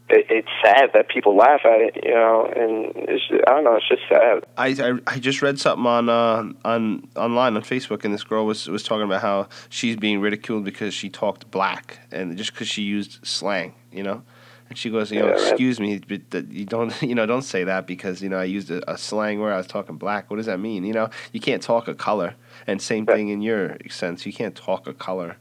it, 0.09 0.26
it's 0.31 0.49
sad 0.64 0.90
that 0.95 1.11
people 1.11 1.37
laugh 1.37 1.61
at 1.66 1.81
it. 1.83 2.00
You 2.02 2.14
know, 2.14 2.47
and 2.47 2.93
it's 2.97 3.25
I 3.47 3.50
don't 3.50 3.64
know, 3.64 3.76
it's 3.76 3.88
just 3.88 4.02
sad. 4.09 4.45
I, 4.57 4.69
I, 4.69 5.14
I 5.14 5.19
just 5.19 5.43
read 5.43 5.59
something 5.59 5.85
on 5.85 6.09
uh, 6.09 6.50
on 6.64 7.07
online 7.14 7.57
on 7.57 7.62
Facebook, 7.62 8.07
and 8.07 8.14
this 8.14 8.25
girl 8.25 8.47
was 8.47 8.69
was 8.69 8.83
talking 8.83 9.05
about 9.05 9.21
how 9.21 9.49
she's 9.69 9.97
being 9.97 10.21
ridiculed 10.21 10.64
because 10.64 10.95
she 10.95 11.11
talked 11.11 11.50
black, 11.50 11.99
and 12.11 12.38
just 12.38 12.55
because 12.55 12.69
she 12.69 12.83
used 12.83 13.19
slang, 13.23 13.75
you 13.93 14.02
know, 14.02 14.23
And 14.68 14.76
she 14.76 14.90
goes, 14.90 15.12
you 15.12 15.20
know, 15.20 15.28
Yeah, 15.28 15.32
excuse 15.35 15.78
me, 15.78 15.99
but 15.99 16.44
you 16.50 16.64
don't, 16.64 17.00
you 17.02 17.14
know, 17.14 17.26
don't 17.26 17.42
say 17.42 17.64
that 17.64 17.87
because 17.87 18.23
you 18.23 18.28
know 18.28 18.38
I 18.38 18.44
used 18.44 18.70
a, 18.70 18.90
a 18.90 18.99
slang 18.99 19.40
where 19.40 19.52
I 19.52 19.56
was 19.56 19.66
talking 19.66 19.96
black. 19.96 20.30
What 20.30 20.37
does 20.37 20.46
that 20.46 20.61
mean? 20.61 20.85
You 20.85 20.92
know, 20.92 21.11
you 21.32 21.40
can't 21.40 21.62
talk 21.62 21.88
a 21.88 21.94
color. 21.94 22.35
And 22.66 22.82
same 22.82 23.06
thing 23.06 23.28
in 23.28 23.42
your 23.42 23.76
sense, 23.88 24.26
you 24.26 24.32
can't 24.32 24.56
talk 24.56 24.87
a 24.87 24.94
color. 24.94 25.37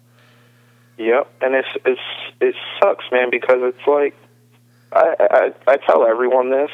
Yep, 0.97 1.29
and 1.41 1.55
it's 1.55 1.67
it's 1.85 2.01
it 2.39 2.55
sucks, 2.79 3.05
man, 3.11 3.29
because 3.29 3.59
it's 3.61 3.87
like 3.87 4.15
I 4.91 5.51
I, 5.67 5.71
I 5.73 5.77
tell 5.77 6.05
everyone 6.05 6.51
this. 6.51 6.71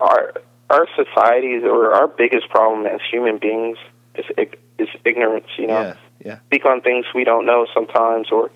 Our 0.00 0.34
our 0.70 0.86
societies 0.94 1.64
or 1.64 1.92
our 1.92 2.06
biggest 2.06 2.48
problem 2.50 2.86
as 2.86 3.00
human 3.10 3.38
beings 3.38 3.78
is 4.14 4.26
is 4.78 4.88
ignorance. 5.04 5.48
You 5.56 5.66
know, 5.66 5.80
Yeah, 5.80 5.96
yeah, 6.24 6.38
speak 6.46 6.64
on 6.64 6.80
things 6.80 7.06
we 7.14 7.24
don't 7.24 7.46
know 7.46 7.66
sometimes, 7.74 8.30
or 8.30 8.50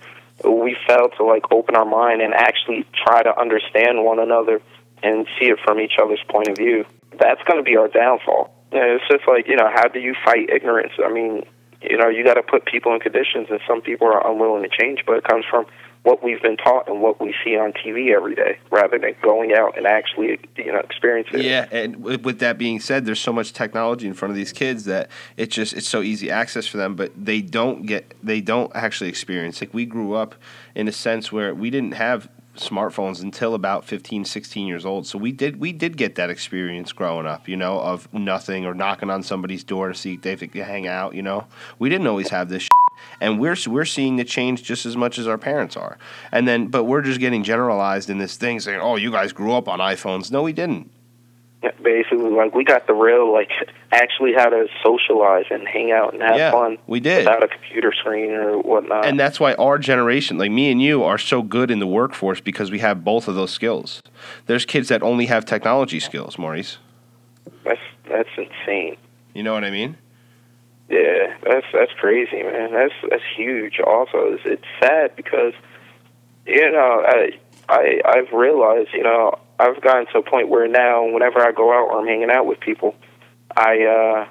we 0.44 0.76
fail 0.86 1.08
to 1.16 1.24
like 1.24 1.50
open 1.52 1.76
our 1.76 1.84
mind 1.84 2.22
and 2.22 2.34
actually 2.34 2.86
try 3.04 3.22
to 3.22 3.38
understand 3.38 4.04
one 4.04 4.18
another 4.18 4.60
and 5.02 5.26
see 5.38 5.46
it 5.46 5.58
from 5.64 5.80
each 5.80 5.94
other's 6.02 6.22
point 6.28 6.48
of 6.48 6.56
view. 6.56 6.84
That's 7.18 7.42
going 7.42 7.58
to 7.58 7.64
be 7.64 7.76
our 7.76 7.88
downfall. 7.88 8.54
And 8.72 8.82
it's 8.92 9.04
just 9.08 9.28
like 9.28 9.46
you 9.46 9.56
know, 9.56 9.70
how 9.72 9.88
do 9.88 10.00
you 10.00 10.14
fight 10.24 10.48
ignorance? 10.50 10.92
I 11.04 11.12
mean, 11.12 11.44
you 11.82 11.96
know, 11.96 12.08
you 12.08 12.24
got 12.24 12.34
to 12.34 12.42
put 12.42 12.64
people 12.64 12.94
in 12.94 13.00
conditions, 13.00 13.48
and 13.50 13.60
some 13.66 13.82
people 13.82 14.06
are 14.06 14.30
unwilling 14.30 14.62
to 14.62 14.68
change, 14.68 15.04
but 15.06 15.16
it 15.16 15.24
comes 15.24 15.44
from 15.50 15.66
what 16.02 16.22
we've 16.22 16.42
been 16.42 16.56
taught 16.56 16.88
and 16.88 17.00
what 17.00 17.20
we 17.20 17.34
see 17.44 17.56
on 17.56 17.72
TV 17.72 18.12
every 18.14 18.34
day, 18.34 18.58
rather 18.70 18.98
than 18.98 19.14
going 19.22 19.52
out 19.52 19.76
and 19.76 19.86
actually, 19.86 20.40
you 20.56 20.72
know, 20.72 20.80
experience 20.80 21.28
it. 21.32 21.42
yeah. 21.42 21.68
And 21.70 22.02
with 22.02 22.40
that 22.40 22.58
being 22.58 22.80
said, 22.80 23.06
there's 23.06 23.20
so 23.20 23.32
much 23.32 23.52
technology 23.52 24.06
in 24.06 24.14
front 24.14 24.30
of 24.30 24.36
these 24.36 24.52
kids 24.52 24.84
that 24.84 25.10
it 25.36 25.50
just 25.50 25.72
it's 25.74 25.88
so 25.88 26.02
easy 26.02 26.30
access 26.30 26.66
for 26.66 26.76
them, 26.76 26.96
but 26.96 27.12
they 27.16 27.40
don't 27.40 27.86
get 27.86 28.14
they 28.22 28.40
don't 28.40 28.72
actually 28.74 29.10
experience. 29.10 29.60
Like 29.60 29.72
we 29.72 29.86
grew 29.86 30.14
up 30.14 30.34
in 30.74 30.88
a 30.88 30.92
sense 30.92 31.30
where 31.30 31.54
we 31.54 31.70
didn't 31.70 31.94
have 31.94 32.28
smartphones 32.56 33.22
until 33.22 33.54
about 33.54 33.82
15 33.82 34.26
16 34.26 34.66
years 34.66 34.84
old 34.84 35.06
so 35.06 35.16
we 35.16 35.32
did 35.32 35.58
we 35.58 35.72
did 35.72 35.96
get 35.96 36.16
that 36.16 36.28
experience 36.28 36.92
growing 36.92 37.26
up 37.26 37.48
you 37.48 37.56
know 37.56 37.80
of 37.80 38.12
nothing 38.12 38.66
or 38.66 38.74
knocking 38.74 39.08
on 39.08 39.22
somebody's 39.22 39.64
door 39.64 39.88
to 39.88 39.94
see 39.94 40.20
if 40.22 40.40
they 40.40 40.46
could 40.46 40.62
hang 40.62 40.86
out 40.86 41.14
you 41.14 41.22
know 41.22 41.46
we 41.78 41.88
didn't 41.88 42.06
always 42.06 42.28
have 42.28 42.50
this 42.50 42.68
and 43.20 43.38
we're 43.38 43.56
we're 43.66 43.84
seeing 43.84 44.16
the 44.16 44.24
change 44.24 44.62
just 44.62 44.86
as 44.86 44.96
much 44.96 45.18
as 45.18 45.26
our 45.26 45.38
parents 45.38 45.76
are 45.76 45.98
and 46.32 46.46
then 46.48 46.66
but 46.66 46.84
we're 46.84 47.02
just 47.02 47.20
getting 47.20 47.42
generalized 47.42 48.10
in 48.10 48.18
this 48.18 48.36
thing 48.36 48.60
saying 48.60 48.80
oh 48.80 48.96
you 48.96 49.10
guys 49.10 49.32
grew 49.32 49.52
up 49.52 49.68
on 49.68 49.78
iPhones 49.78 50.30
no 50.30 50.42
we 50.42 50.52
didn't 50.52 50.90
Yeah, 51.62 51.70
basically 51.82 52.30
like 52.30 52.54
we 52.54 52.64
got 52.64 52.86
the 52.86 52.94
real 52.94 53.32
like 53.32 53.50
actually 53.92 54.32
how 54.32 54.48
to 54.48 54.66
socialize 54.82 55.44
and 55.50 55.66
hang 55.68 55.92
out 55.92 56.12
and 56.14 56.22
have 56.22 56.36
Yeah, 56.36 56.50
fun 56.50 56.78
we 56.86 56.98
did. 57.00 57.18
without 57.26 57.44
a 57.44 57.48
computer 57.48 57.92
screen 57.92 58.30
or 58.32 58.58
whatnot. 58.58 59.04
and 59.04 59.18
that's 59.20 59.38
why 59.38 59.54
our 59.54 59.78
generation 59.78 60.38
like 60.38 60.50
me 60.50 60.70
and 60.72 60.82
you 60.82 61.04
are 61.04 61.18
so 61.18 61.42
good 61.42 61.70
in 61.70 61.78
the 61.78 61.86
workforce 61.86 62.40
because 62.40 62.70
we 62.70 62.80
have 62.80 63.04
both 63.04 63.28
of 63.28 63.34
those 63.34 63.50
skills 63.52 64.02
there's 64.46 64.64
kids 64.64 64.88
that 64.88 65.02
only 65.02 65.26
have 65.26 65.44
technology 65.44 66.00
skills 66.00 66.38
maurice 66.38 66.78
that's 67.64 67.80
that's 68.08 68.28
insane. 68.36 68.96
you 69.34 69.42
know 69.42 69.52
what 69.54 69.64
i 69.64 69.70
mean 69.70 69.96
Yeah, 70.88 71.36
that's 71.42 71.66
that's 71.72 71.92
crazy, 71.98 72.42
man. 72.42 72.72
That's 72.72 72.92
that's 73.08 73.22
huge. 73.36 73.80
Also, 73.80 74.34
it's, 74.34 74.42
it's 74.44 74.64
sad 74.80 75.16
because 75.16 75.54
you 76.46 76.70
know 76.70 77.04
I 77.06 77.38
I 77.68 78.00
I've 78.04 78.32
realized 78.32 78.90
you 78.92 79.02
know 79.02 79.38
I've 79.58 79.80
gotten 79.80 80.06
to 80.12 80.18
a 80.18 80.22
point 80.22 80.48
where 80.48 80.68
now 80.68 81.06
whenever 81.06 81.40
I 81.40 81.52
go 81.52 81.72
out 81.72 81.88
or 81.90 82.00
I'm 82.00 82.06
hanging 82.06 82.30
out 82.30 82.46
with 82.46 82.60
people, 82.60 82.94
I 83.56 83.84
uh 83.84 84.28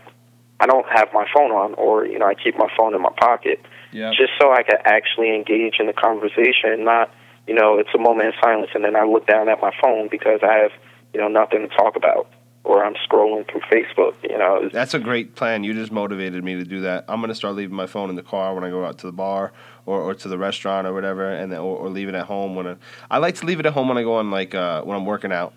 I 0.59 0.67
don't 0.67 0.85
have 0.91 1.09
my 1.13 1.25
phone 1.33 1.51
on 1.51 1.73
or 1.75 2.05
you 2.05 2.19
know 2.19 2.27
I 2.27 2.35
keep 2.35 2.57
my 2.57 2.69
phone 2.77 2.93
in 2.93 3.01
my 3.01 3.13
pocket 3.17 3.65
yeah 3.91 4.11
just 4.11 4.33
so 4.39 4.51
I 4.51 4.63
can 4.63 4.77
actually 4.85 5.33
engage 5.33 5.79
in 5.79 5.87
the 5.87 5.93
conversation, 5.93 6.83
not 6.83 7.11
you 7.47 7.55
know 7.55 7.79
it's 7.79 7.89
a 7.95 7.97
moment 7.97 8.27
of 8.29 8.33
silence 8.43 8.69
and 8.75 8.83
then 8.83 8.95
I 8.95 9.05
look 9.05 9.25
down 9.25 9.49
at 9.49 9.61
my 9.61 9.71
phone 9.81 10.09
because 10.11 10.41
I 10.43 10.53
have 10.57 10.71
you 11.13 11.19
know 11.19 11.27
nothing 11.27 11.67
to 11.67 11.75
talk 11.75 11.95
about 11.95 12.27
or 12.63 12.83
I'm 12.85 12.93
scrolling 13.09 13.49
through 13.49 13.61
Facebook. 13.71 14.13
You 14.23 14.37
know, 14.37 14.69
That's 14.71 14.93
a 14.93 14.99
great 14.99 15.35
plan. 15.35 15.63
You 15.63 15.73
just 15.73 15.91
motivated 15.91 16.43
me 16.43 16.55
to 16.55 16.63
do 16.63 16.81
that. 16.81 17.05
I'm 17.07 17.19
gonna 17.21 17.35
start 17.35 17.55
leaving 17.55 17.75
my 17.75 17.87
phone 17.87 18.09
in 18.09 18.15
the 18.15 18.23
car 18.23 18.53
when 18.53 18.63
I 18.63 18.69
go 18.69 18.85
out 18.85 18.97
to 18.99 19.07
the 19.07 19.11
bar 19.13 19.51
or, 19.85 19.99
or 20.01 20.13
to 20.13 20.27
the 20.27 20.37
restaurant 20.37 20.85
or 20.87 20.93
whatever, 20.93 21.31
and 21.33 21.51
then, 21.51 21.59
or, 21.59 21.77
or 21.77 21.89
leave 21.89 22.07
it 22.09 22.15
at 22.15 22.25
home 22.25 22.55
when 22.55 22.67
I, 22.67 22.75
I 23.09 23.17
like 23.17 23.35
to 23.35 23.45
leave 23.45 23.59
it 23.59 23.65
at 23.65 23.73
home 23.73 23.87
when 23.87 23.97
I 23.97 24.03
go 24.03 24.15
on 24.15 24.29
like 24.31 24.53
uh, 24.53 24.83
when 24.83 24.95
I'm 24.95 25.05
working 25.05 25.31
out. 25.31 25.53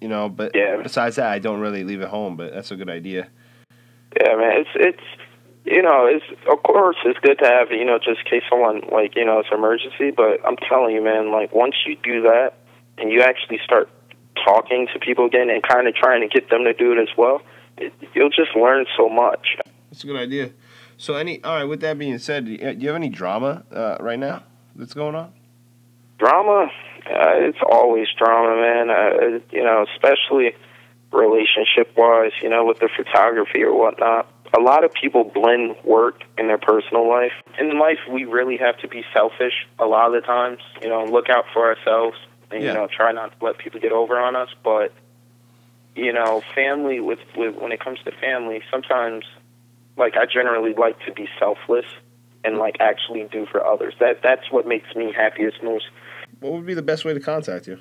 You 0.00 0.08
know, 0.08 0.28
but 0.28 0.50
Yeah. 0.54 0.80
besides 0.82 1.14
that, 1.16 1.30
I 1.30 1.38
don't 1.38 1.60
really 1.60 1.84
leave 1.84 2.00
it 2.00 2.08
home. 2.08 2.36
But 2.36 2.52
that's 2.52 2.72
a 2.72 2.76
good 2.76 2.90
idea. 2.90 3.28
Yeah, 4.20 4.34
man, 4.36 4.58
it's 4.60 4.70
it's 4.74 5.02
you 5.64 5.80
know, 5.80 6.06
it's 6.06 6.24
of 6.50 6.60
course 6.64 6.96
it's 7.04 7.20
good 7.20 7.38
to 7.38 7.46
have 7.46 7.70
you 7.70 7.84
know 7.84 7.98
just 7.98 8.18
in 8.24 8.24
case 8.28 8.42
someone 8.50 8.82
like 8.90 9.14
you 9.14 9.24
know 9.24 9.38
it's 9.38 9.48
an 9.52 9.58
emergency. 9.58 10.10
But 10.10 10.40
I'm 10.44 10.56
telling 10.56 10.94
you, 10.94 11.02
man, 11.04 11.30
like 11.30 11.54
once 11.54 11.76
you 11.86 11.96
do 12.02 12.22
that 12.22 12.54
and 12.98 13.12
you 13.12 13.22
actually 13.22 13.60
start 13.64 13.88
talking 14.44 14.88
to 14.92 14.98
people 14.98 15.26
again 15.26 15.50
and 15.50 15.62
kind 15.62 15.88
of 15.88 15.94
trying 15.94 16.20
to 16.20 16.28
get 16.28 16.50
them 16.50 16.64
to 16.64 16.72
do 16.72 16.92
it 16.92 16.98
as 16.98 17.08
well, 17.16 17.42
it, 17.78 17.92
you'll 18.14 18.30
just 18.30 18.54
learn 18.56 18.86
so 18.96 19.08
much. 19.08 19.56
That's 19.90 20.04
a 20.04 20.06
good 20.06 20.16
idea. 20.16 20.50
So 20.96 21.14
any 21.14 21.42
all 21.42 21.56
right. 21.56 21.64
With 21.64 21.80
that 21.80 21.98
being 21.98 22.18
said, 22.18 22.44
do 22.44 22.52
you 22.52 22.64
have 22.64 22.96
any 22.96 23.08
drama 23.08 23.64
uh, 23.72 23.96
right 24.00 24.18
now 24.18 24.44
that's 24.76 24.94
going 24.94 25.14
on? 25.14 25.32
Drama, 26.18 26.70
uh, 27.06 27.32
it's 27.34 27.58
always 27.68 28.06
drama, 28.16 28.60
man. 28.60 28.90
Uh, 28.90 29.40
you 29.50 29.64
know, 29.64 29.84
especially 29.94 30.54
relationship 31.10 31.92
wise. 31.96 32.32
You 32.40 32.50
know, 32.50 32.64
with 32.64 32.78
the 32.78 32.88
photography 32.96 33.62
or 33.62 33.74
whatnot. 33.74 34.28
A 34.56 34.60
lot 34.60 34.84
of 34.84 34.92
people 34.92 35.24
blend 35.24 35.76
work 35.82 36.22
and 36.36 36.48
their 36.48 36.58
personal 36.58 37.08
life. 37.08 37.32
In 37.58 37.78
life, 37.78 37.98
we 38.10 38.26
really 38.26 38.58
have 38.58 38.76
to 38.80 38.88
be 38.88 39.02
selfish 39.12 39.66
a 39.78 39.86
lot 39.86 40.14
of 40.14 40.20
the 40.20 40.26
times. 40.26 40.60
You 40.82 40.90
know, 40.90 41.04
look 41.04 41.30
out 41.30 41.46
for 41.54 41.74
ourselves 41.74 42.16
and 42.52 42.62
Yeah. 42.62 42.72
you 42.72 42.74
know 42.74 42.86
try 42.86 43.12
not 43.12 43.38
to 43.38 43.44
let 43.44 43.58
people 43.58 43.80
get 43.80 43.92
over 43.92 44.18
on 44.18 44.36
us. 44.36 44.48
But 44.62 44.92
you 45.94 46.12
know, 46.12 46.42
family 46.54 47.00
with, 47.00 47.18
with 47.36 47.54
when 47.56 47.70
it 47.70 47.80
comes 47.80 47.98
to 48.04 48.12
family, 48.12 48.62
sometimes 48.70 49.24
like 49.96 50.16
I 50.16 50.24
generally 50.26 50.72
like 50.74 50.96
to 51.06 51.12
be 51.12 51.28
selfless 51.38 51.84
and 52.44 52.58
like 52.58 52.76
actually 52.80 53.24
do 53.30 53.46
for 53.46 53.64
others. 53.64 53.94
That 54.00 54.20
that's 54.22 54.50
what 54.50 54.66
makes 54.66 54.94
me 54.94 55.12
happiest 55.14 55.62
most. 55.62 55.84
What 56.40 56.52
would 56.52 56.66
be 56.66 56.74
the 56.74 56.82
best 56.82 57.04
way 57.04 57.14
to 57.14 57.20
contact 57.20 57.66
you? 57.66 57.78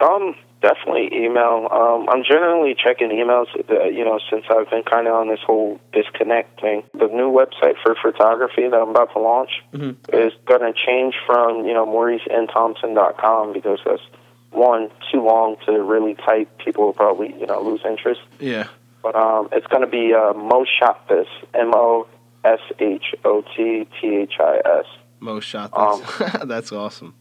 Um, 0.00 0.34
definitely 0.60 1.08
email. 1.12 1.68
Um, 1.70 2.08
I'm 2.08 2.22
generally 2.22 2.74
checking 2.74 3.08
emails. 3.10 3.46
Uh, 3.70 3.84
you 3.84 4.04
know, 4.04 4.18
since 4.30 4.44
I've 4.50 4.68
been 4.70 4.82
kind 4.82 5.06
of 5.06 5.14
on 5.14 5.28
this 5.28 5.40
whole 5.46 5.80
disconnect 5.92 6.60
thing. 6.60 6.82
The 6.92 7.06
new 7.06 7.30
website 7.30 7.74
for 7.82 7.94
photography 8.00 8.68
that 8.68 8.76
I'm 8.76 8.90
about 8.90 9.12
to 9.14 9.18
launch 9.20 9.50
Mhm. 9.72 9.96
is 10.12 10.32
going 10.44 10.60
to 10.60 10.72
change 10.78 11.14
from 11.26 11.64
you 11.66 11.72
know 11.74 11.86
MauriceNThompson.com 11.86 13.52
because 13.52 13.78
that's 13.84 14.02
one 14.50 14.90
too 15.12 15.22
long 15.22 15.56
to 15.66 15.72
really 15.82 16.14
type. 16.14 16.48
People 16.58 16.86
will 16.86 16.92
probably 16.92 17.34
you 17.38 17.46
know 17.46 17.60
lose 17.62 17.80
interest. 17.88 18.20
Yeah. 18.38 18.66
But 19.02 19.14
um, 19.14 19.48
it's 19.52 19.66
going 19.68 19.82
to 19.82 19.86
be 19.88 20.12
uh, 20.14 20.32
Moshotthis. 20.34 21.26
M 21.54 21.72
O 21.74 22.06
S 22.44 22.60
H 22.78 23.14
O 23.24 23.42
T 23.56 23.86
T 24.00 24.06
H 24.16 24.34
I 24.40 24.60
S. 24.80 24.86
Mo 25.20 25.40
shot 25.40 25.70
Um, 25.72 26.00
this. 26.00 26.32
that's 26.44 26.72
awesome. 26.72 27.14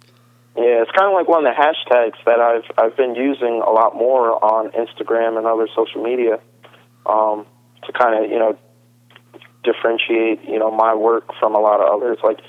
Yeah, 0.58 0.82
it's 0.82 0.92
kind 0.92 1.12
of 1.12 1.14
like 1.14 1.28
one 1.28 1.46
of 1.46 1.54
the 1.54 1.60
hashtags 1.60 2.16
that 2.26 2.40
I've 2.40 2.64
I've 2.78 2.96
been 2.96 3.16
using 3.16 3.62
a 3.66 3.72
lot 3.72 3.96
more 3.96 4.32
on 4.44 4.72
Instagram 4.72 5.38
and 5.38 5.46
other 5.46 5.68
social 5.76 6.02
media 6.02 6.40
um, 7.06 7.46
to 7.86 7.92
kind 7.92 8.24
of 8.24 8.32
you 8.32 8.40
know 8.40 8.58
differentiate 9.64 10.48
you 10.48 10.58
know 10.58 10.72
my 10.72 10.96
work 10.96 11.26
from 11.40 11.56
a 11.56 11.60
lot 11.60 11.82
of 11.82 11.92
others. 11.92 12.20
Like 12.24 12.40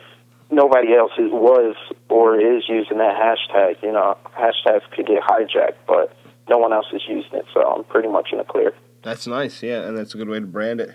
nobody 0.51 0.95
else 0.95 1.13
is 1.19 1.33
was 1.33 1.75
or 2.09 2.39
is 2.39 2.65
using 2.69 2.99
that 2.99 3.17
hashtag. 3.17 3.83
You 3.83 3.93
know, 3.93 4.17
hashtags 4.39 4.89
could 4.95 5.07
get 5.07 5.23
hijacked, 5.23 5.83
but 5.89 6.17
no 6.49 6.59
one 6.59 6.73
else 6.73 6.87
is 6.93 7.03
using 7.09 7.35
it, 7.35 7.47
so 7.53 7.61
I'm 7.61 7.85
pretty 7.85 8.09
much 8.09 8.29
in 8.31 8.39
the 8.39 8.45
clear. 8.45 8.73
That's 9.03 9.27
nice. 9.27 9.63
Yeah, 9.63 9.83
and 9.83 9.97
that's 9.97 10.15
a 10.15 10.17
good 10.17 10.29
way 10.29 10.41
to 10.41 10.47
brand 10.47 10.81
it. 10.81 10.95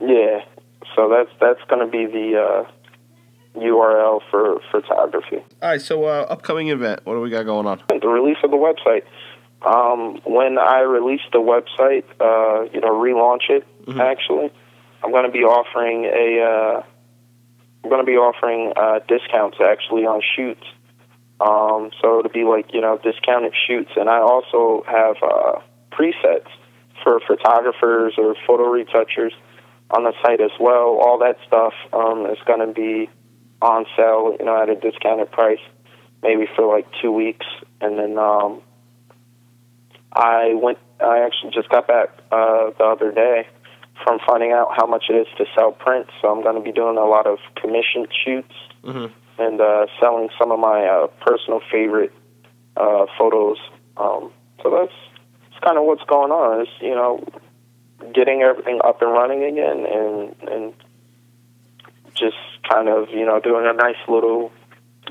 Yeah, 0.00 0.44
so 0.94 1.08
that's 1.08 1.30
that's 1.40 1.68
going 1.68 1.84
to 1.84 1.90
be 1.90 2.06
the 2.06 2.40
uh, 2.40 2.70
URL 3.60 4.20
for 4.30 4.60
photography. 4.70 5.36
All 5.62 5.70
right. 5.70 5.80
So 5.80 6.04
uh, 6.04 6.26
upcoming 6.28 6.68
event. 6.68 7.00
What 7.04 7.14
do 7.14 7.20
we 7.20 7.30
got 7.30 7.44
going 7.44 7.66
on? 7.66 7.82
the 7.88 8.08
release 8.08 8.38
of 8.42 8.50
the 8.50 8.56
website. 8.56 9.04
Um, 9.62 10.20
when 10.24 10.58
I 10.58 10.80
release 10.80 11.20
the 11.32 11.38
website, 11.38 12.04
uh, 12.20 12.68
you 12.72 12.80
know, 12.80 12.90
relaunch 12.90 13.50
it. 13.50 13.64
Mhm. 13.86 13.98
Actually, 14.00 14.50
I'm 15.02 15.10
going 15.10 15.24
to 15.24 15.32
be 15.32 15.44
offering 15.44 16.04
a. 16.04 16.40
Uh, 16.42 16.82
I'm 17.82 17.90
going 17.90 18.04
to 18.04 18.06
be 18.06 18.16
offering 18.16 18.72
uh, 18.76 19.00
discounts 19.08 19.58
actually 19.64 20.04
on 20.04 20.20
shoots. 20.36 20.64
Um, 21.40 21.90
so 22.02 22.18
it'll 22.18 22.32
be 22.32 22.44
like 22.44 22.72
you 22.74 22.80
know 22.80 22.98
discounted 22.98 23.54
shoots, 23.66 23.90
and 23.96 24.08
I 24.08 24.18
also 24.18 24.84
have 24.86 25.16
uh, 25.22 25.60
presets 25.92 26.48
for 27.02 27.20
photographers 27.26 28.14
or 28.18 28.34
photo 28.46 28.64
retouchers 28.68 29.32
on 29.90 30.04
the 30.04 30.12
site 30.22 30.40
as 30.40 30.50
well. 30.60 30.98
All 31.00 31.18
that 31.20 31.36
stuff 31.46 31.72
um, 31.92 32.26
is 32.26 32.38
going 32.46 32.60
to 32.60 32.72
be 32.72 33.08
on 33.60 33.86
sale, 33.96 34.36
you 34.38 34.44
know, 34.44 34.60
at 34.62 34.68
a 34.68 34.74
discounted 34.76 35.30
price, 35.32 35.58
maybe 36.22 36.46
for 36.54 36.66
like 36.66 36.86
two 37.02 37.10
weeks, 37.12 37.46
and 37.80 37.98
then 37.98 38.18
um, 38.18 38.60
I 40.12 40.54
went. 40.54 40.78
I 41.00 41.20
actually 41.20 41.52
just 41.52 41.68
got 41.68 41.86
back 41.86 42.08
uh, 42.32 42.70
the 42.76 42.84
other 42.84 43.12
day 43.12 43.46
from 44.04 44.18
finding 44.26 44.52
out 44.52 44.68
how 44.76 44.86
much 44.86 45.04
it 45.08 45.14
is 45.14 45.26
to 45.38 45.44
sell 45.56 45.72
prints. 45.72 46.10
So 46.20 46.28
I'm 46.28 46.42
going 46.42 46.54
to 46.56 46.60
be 46.60 46.72
doing 46.72 46.96
a 46.96 47.04
lot 47.04 47.26
of 47.26 47.38
commission 47.56 48.06
shoots 48.24 48.54
Mhm. 48.84 49.10
and 49.38 49.60
uh, 49.60 49.86
selling 50.00 50.28
some 50.38 50.50
of 50.52 50.58
my 50.58 50.86
uh, 50.86 51.06
personal 51.20 51.60
favorite 51.70 52.12
uh, 52.76 53.06
photos. 53.18 53.58
Um, 53.96 54.30
so 54.62 54.70
that's, 54.70 54.92
that's 55.50 55.64
kind 55.64 55.78
of 55.78 55.84
what's 55.84 56.04
going 56.04 56.30
on. 56.32 56.62
Is 56.62 56.68
you 56.80 56.94
know 56.94 57.24
getting 58.14 58.42
everything 58.42 58.80
up 58.84 59.02
and 59.02 59.12
running 59.12 59.44
again, 59.44 59.86
and 59.86 60.34
and 60.48 60.72
just 62.18 62.36
kind 62.68 62.88
of 62.88 63.08
you 63.10 63.24
know 63.24 63.40
doing 63.40 63.66
a 63.66 63.72
nice 63.72 63.96
little 64.08 64.50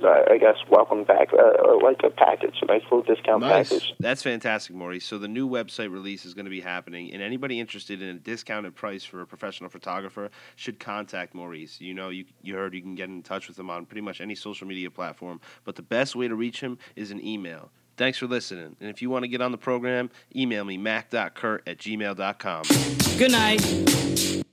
uh, 0.03 0.23
I 0.29 0.37
guess 0.37 0.57
welcome 0.69 1.05
back 1.05 1.29
uh, 1.33 1.37
or 1.37 1.81
like 1.81 2.01
a 2.03 2.11
package, 2.11 2.55
a 2.61 2.65
nice 2.65 2.83
little 2.83 3.01
discount 3.01 3.41
Nice. 3.41 3.69
package. 3.69 3.93
That's 3.99 4.21
fantastic, 4.21 4.75
Maurice. 4.75 5.03
So 5.05 5.17
the 5.17 5.27
new 5.27 5.49
website 5.49 5.91
release 5.91 6.23
is 6.23 6.35
going 6.35 6.45
to 6.45 6.51
be 6.51 6.61
happening, 6.61 7.11
and 7.13 7.21
anybody 7.23 7.59
interested 7.59 8.01
in 8.01 8.09
a 8.09 8.19
discounted 8.19 8.75
price 8.75 9.03
for 9.03 9.21
a 9.21 9.25
professional 9.25 9.69
photographer 9.71 10.29
should 10.55 10.79
contact 10.79 11.33
Maurice. 11.33 11.81
You 11.81 11.95
know, 11.95 12.09
you 12.09 12.25
you 12.43 12.55
heard 12.55 12.75
you 12.75 12.81
can 12.81 12.93
get 12.95 13.09
in 13.09 13.23
touch 13.23 13.47
with 13.47 13.57
him 13.57 13.69
on 13.71 13.85
pretty 13.87 14.01
much 14.01 14.21
any 14.21 14.35
social 14.35 14.67
media 14.67 14.91
platform, 14.91 15.41
but 15.63 15.75
the 15.75 15.81
best 15.81 16.15
way 16.15 16.27
to 16.27 16.35
reach 16.35 16.59
him 16.61 16.77
is 16.95 17.09
an 17.09 17.25
email. 17.25 17.71
Thanks 17.95 18.19
for 18.19 18.27
listening. 18.27 18.75
And 18.79 18.91
if 18.91 19.01
you 19.01 19.09
want 19.09 19.23
to 19.23 19.27
get 19.27 19.41
on 19.41 19.51
the 19.51 19.57
program, 19.57 20.11
email 20.35 20.63
me, 20.63 20.77
mac.kurt 20.77 21.67
at 21.67 21.79
gmail.com. 21.79 22.63
Good 23.17 23.31
night. 23.31 24.43